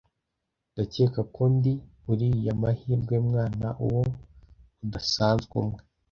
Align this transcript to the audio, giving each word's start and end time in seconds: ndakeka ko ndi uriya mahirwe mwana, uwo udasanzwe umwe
ndakeka 0.73 1.21
ko 1.35 1.41
ndi 1.55 1.73
uriya 2.11 2.51
mahirwe 2.61 3.15
mwana, 3.27 3.67
uwo 3.85 4.01
udasanzwe 4.83 5.53
umwe 5.61 5.79